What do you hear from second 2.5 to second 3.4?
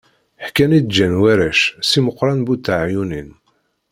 teɛyunin.